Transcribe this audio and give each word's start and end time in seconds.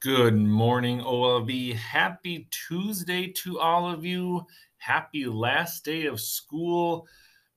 Good 0.00 0.34
morning, 0.34 1.02
OLV. 1.02 1.74
Happy 1.74 2.48
Tuesday 2.50 3.26
to 3.42 3.60
all 3.60 3.86
of 3.86 4.02
you. 4.02 4.46
Happy 4.78 5.26
last 5.26 5.84
day 5.84 6.06
of 6.06 6.22
school 6.22 7.06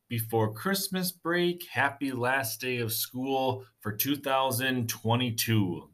before 0.10 0.52
Christmas 0.52 1.14
break. 1.14 1.66
Happy 1.72 2.12
last 2.12 2.60
day 2.60 2.80
of 2.80 2.92
school 2.92 3.64
for 3.80 3.94
2022. 3.94 5.90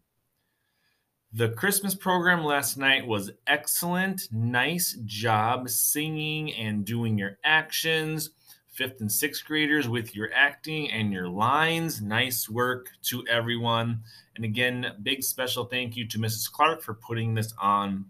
The 1.33 1.49
Christmas 1.49 1.93
program 1.93 2.43
last 2.43 2.79
night 2.79 3.05
was 3.05 3.29
excellent. 3.45 4.23
Nice 4.31 4.97
job 5.05 5.69
singing 5.69 6.51
and 6.55 6.83
doing 6.83 7.15
your 7.15 7.37
actions. 7.43 8.31
Fifth 8.79 9.01
and 9.01 9.11
sixth 9.11 9.43
graders 9.43 9.89
with 9.89 10.15
your 10.15 10.29
acting 10.33 10.89
and 10.89 11.11
your 11.11 11.27
lines. 11.27 12.01
Nice 12.01 12.47
work 12.47 12.87
to 13.01 13.27
everyone. 13.27 13.99
And 14.37 14.45
again, 14.45 14.93
big 15.03 15.21
special 15.21 15.65
thank 15.65 15.97
you 15.97 16.07
to 16.07 16.17
Mrs. 16.17 16.49
Clark 16.49 16.81
for 16.81 16.93
putting 16.93 17.33
this 17.33 17.53
on. 17.61 18.05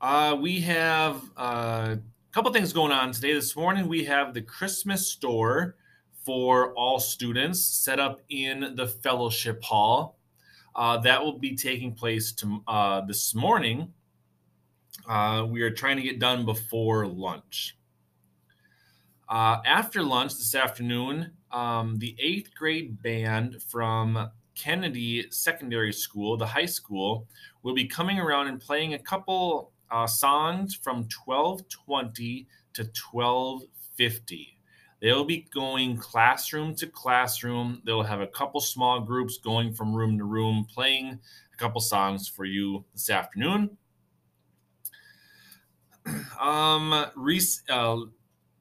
Uh, 0.00 0.38
we 0.40 0.58
have 0.60 1.22
uh, 1.36 1.96
a 1.96 2.32
couple 2.32 2.50
things 2.50 2.72
going 2.72 2.92
on 2.92 3.12
today. 3.12 3.34
This 3.34 3.54
morning, 3.54 3.86
we 3.86 4.04
have 4.04 4.32
the 4.32 4.40
Christmas 4.40 5.06
store 5.06 5.76
for 6.24 6.72
all 6.72 6.98
students 6.98 7.60
set 7.60 8.00
up 8.00 8.22
in 8.30 8.74
the 8.74 8.88
fellowship 8.88 9.62
hall. 9.62 10.18
Uh, 10.74 10.96
that 10.96 11.22
will 11.22 11.38
be 11.38 11.54
taking 11.54 11.92
place 11.92 12.32
to, 12.32 12.62
uh, 12.66 13.02
this 13.02 13.34
morning. 13.34 13.92
Uh, 15.06 15.46
we 15.46 15.60
are 15.60 15.70
trying 15.70 15.98
to 15.98 16.02
get 16.02 16.18
done 16.18 16.46
before 16.46 17.06
lunch. 17.06 17.76
Uh, 19.30 19.62
after 19.64 20.02
lunch 20.02 20.36
this 20.36 20.56
afternoon, 20.56 21.30
um, 21.52 21.96
the 21.98 22.16
eighth 22.18 22.52
grade 22.52 23.00
band 23.00 23.62
from 23.62 24.28
Kennedy 24.56 25.30
Secondary 25.30 25.92
School, 25.92 26.36
the 26.36 26.46
high 26.46 26.66
school, 26.66 27.28
will 27.62 27.72
be 27.72 27.86
coming 27.86 28.18
around 28.18 28.48
and 28.48 28.60
playing 28.60 28.94
a 28.94 28.98
couple 28.98 29.70
uh, 29.92 30.08
songs 30.08 30.74
from 30.74 31.06
1220 31.24 32.48
to 32.72 32.82
1250. 32.82 34.58
They'll 35.00 35.24
be 35.24 35.48
going 35.54 35.96
classroom 35.96 36.74
to 36.74 36.88
classroom. 36.88 37.82
They'll 37.86 38.02
have 38.02 38.20
a 38.20 38.26
couple 38.26 38.60
small 38.60 39.00
groups 39.00 39.38
going 39.38 39.72
from 39.74 39.94
room 39.94 40.18
to 40.18 40.24
room, 40.24 40.66
playing 40.68 41.20
a 41.54 41.56
couple 41.56 41.80
songs 41.80 42.26
for 42.26 42.44
you 42.44 42.84
this 42.92 43.08
afternoon. 43.10 43.76
Um, 46.40 46.94
uh, 47.68 47.96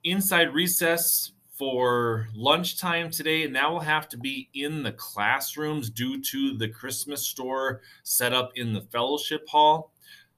inside 0.03 0.53
recess 0.53 1.31
for 1.53 2.27
lunchtime 2.33 3.11
today, 3.11 3.43
and 3.43 3.55
that 3.55 3.69
will 3.69 3.81
have 3.81 4.07
to 4.09 4.17
be 4.17 4.49
in 4.53 4.81
the 4.81 4.93
classrooms 4.93 5.89
due 5.89 6.21
to 6.21 6.57
the 6.57 6.67
Christmas 6.69 7.27
store 7.27 7.81
set 8.03 8.33
up 8.33 8.51
in 8.55 8.73
the 8.73 8.81
fellowship 8.81 9.47
hall. 9.47 9.91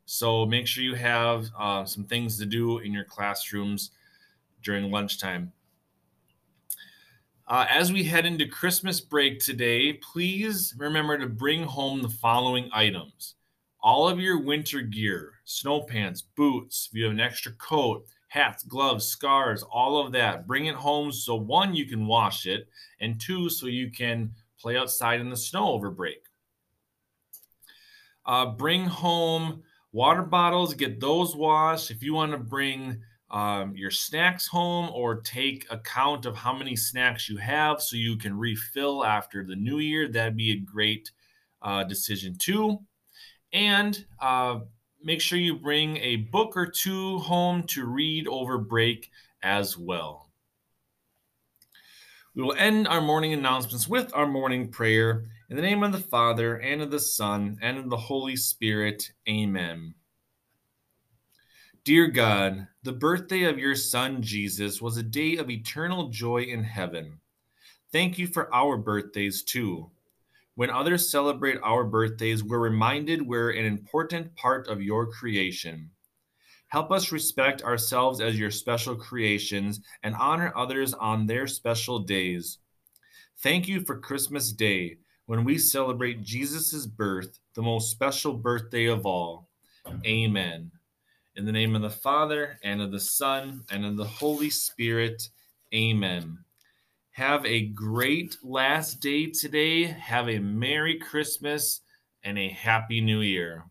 So 0.05 0.45
make 0.45 0.65
sure 0.65 0.83
you 0.83 0.95
have 0.95 1.47
uh, 1.57 1.85
some 1.85 2.05
things 2.05 2.37
to 2.39 2.45
do 2.45 2.79
in 2.79 2.91
your 2.91 3.03
classrooms 3.03 3.91
during 4.63 4.89
lunchtime. 4.89 5.51
Uh, 7.47 7.65
as 7.69 7.91
we 7.91 8.03
head 8.03 8.25
into 8.25 8.47
Christmas 8.47 8.99
break 8.99 9.39
today, 9.39 9.93
please 9.93 10.73
remember 10.77 11.17
to 11.17 11.27
bring 11.27 11.63
home 11.63 12.01
the 12.01 12.09
following 12.09 12.69
items 12.73 13.35
all 13.83 14.07
of 14.07 14.19
your 14.19 14.39
winter 14.39 14.81
gear, 14.81 15.33
snow 15.43 15.81
pants, 15.81 16.21
boots, 16.21 16.89
if 16.91 16.97
you 16.97 17.03
have 17.03 17.13
an 17.13 17.19
extra 17.19 17.51
coat, 17.53 18.05
hats, 18.31 18.63
gloves, 18.63 19.05
scarves, 19.05 19.61
all 19.61 19.99
of 19.99 20.13
that. 20.13 20.47
Bring 20.47 20.67
it 20.67 20.75
home 20.75 21.11
so 21.11 21.35
one, 21.35 21.75
you 21.75 21.85
can 21.85 22.07
wash 22.07 22.45
it, 22.45 22.69
and 23.01 23.19
two, 23.19 23.49
so 23.49 23.67
you 23.67 23.91
can 23.91 24.31
play 24.57 24.77
outside 24.77 25.19
in 25.19 25.29
the 25.29 25.35
snow 25.35 25.73
over 25.73 25.91
break. 25.91 26.23
Uh, 28.25 28.45
bring 28.45 28.85
home 28.85 29.63
water 29.91 30.21
bottles, 30.21 30.73
get 30.73 31.01
those 31.01 31.35
washed. 31.35 31.91
If 31.91 32.01
you 32.01 32.13
want 32.13 32.31
to 32.31 32.37
bring 32.37 33.01
um, 33.31 33.75
your 33.75 33.91
snacks 33.91 34.47
home 34.47 34.89
or 34.93 35.19
take 35.19 35.67
account 35.69 36.25
of 36.25 36.37
how 36.37 36.53
many 36.53 36.77
snacks 36.77 37.27
you 37.27 37.35
have 37.35 37.81
so 37.81 37.97
you 37.97 38.15
can 38.15 38.37
refill 38.37 39.03
after 39.03 39.43
the 39.43 39.57
new 39.57 39.79
year, 39.79 40.07
that'd 40.07 40.37
be 40.37 40.53
a 40.53 40.71
great 40.71 41.11
uh, 41.61 41.83
decision 41.83 42.37
too. 42.37 42.79
And 43.51 44.05
uh, 44.21 44.59
make 45.03 45.21
sure 45.21 45.39
you 45.39 45.55
bring 45.55 45.97
a 45.97 46.17
book 46.17 46.55
or 46.55 46.65
two 46.65 47.19
home 47.19 47.63
to 47.63 47.85
read 47.85 48.27
over 48.27 48.57
break 48.57 49.11
as 49.43 49.77
well. 49.77 50.29
We 52.35 52.43
will 52.43 52.53
end 52.53 52.87
our 52.87 53.01
morning 53.01 53.33
announcements 53.33 53.87
with 53.87 54.13
our 54.15 54.27
morning 54.27 54.69
prayer. 54.69 55.25
In 55.49 55.57
the 55.57 55.61
name 55.61 55.83
of 55.83 55.91
the 55.91 55.99
Father, 55.99 56.57
and 56.57 56.81
of 56.81 56.89
the 56.89 56.99
Son, 56.99 57.57
and 57.61 57.77
of 57.77 57.89
the 57.89 57.97
Holy 57.97 58.37
Spirit. 58.37 59.11
Amen. 59.27 59.93
Dear 61.83 62.07
God, 62.07 62.67
the 62.83 62.93
birthday 62.93 63.43
of 63.43 63.59
your 63.59 63.75
Son 63.75 64.21
Jesus 64.21 64.81
was 64.81 64.95
a 64.95 65.03
day 65.03 65.37
of 65.37 65.49
eternal 65.49 66.07
joy 66.09 66.43
in 66.43 66.63
heaven. 66.63 67.19
Thank 67.91 68.17
you 68.17 68.27
for 68.27 68.53
our 68.53 68.77
birthdays 68.77 69.43
too. 69.43 69.89
When 70.61 70.69
others 70.69 71.09
celebrate 71.09 71.57
our 71.63 71.83
birthdays, 71.83 72.43
we're 72.43 72.59
reminded 72.59 73.25
we're 73.25 73.49
an 73.49 73.65
important 73.65 74.35
part 74.35 74.67
of 74.67 74.79
your 74.79 75.07
creation. 75.07 75.89
Help 76.67 76.91
us 76.91 77.11
respect 77.11 77.63
ourselves 77.63 78.21
as 78.21 78.37
your 78.37 78.51
special 78.51 78.95
creations 78.95 79.81
and 80.03 80.13
honor 80.13 80.53
others 80.55 80.93
on 80.93 81.25
their 81.25 81.47
special 81.47 81.97
days. 81.97 82.59
Thank 83.39 83.67
you 83.67 83.81
for 83.81 83.97
Christmas 83.97 84.51
Day, 84.51 84.97
when 85.25 85.43
we 85.43 85.57
celebrate 85.57 86.21
Jesus' 86.21 86.85
birth, 86.85 87.39
the 87.55 87.63
most 87.63 87.89
special 87.89 88.35
birthday 88.35 88.85
of 88.85 89.03
all. 89.03 89.49
Amen. 90.05 90.69
In 91.37 91.45
the 91.45 91.51
name 91.51 91.75
of 91.75 91.81
the 91.81 91.89
Father, 91.89 92.59
and 92.63 92.83
of 92.83 92.91
the 92.91 92.99
Son, 92.99 93.63
and 93.71 93.83
of 93.83 93.97
the 93.97 94.05
Holy 94.05 94.51
Spirit. 94.51 95.27
Amen. 95.73 96.37
Have 97.15 97.45
a 97.45 97.67
great 97.67 98.37
last 98.41 99.01
day 99.01 99.27
today. 99.27 99.83
Have 99.83 100.29
a 100.29 100.39
Merry 100.39 100.97
Christmas 100.97 101.81
and 102.23 102.39
a 102.39 102.47
Happy 102.47 103.01
New 103.01 103.19
Year. 103.19 103.65